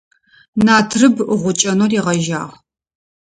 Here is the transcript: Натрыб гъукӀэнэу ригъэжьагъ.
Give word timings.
Натрыб 0.65 1.15
гъукӀэнэу 1.41 1.89
ригъэжьагъ. 1.91 2.53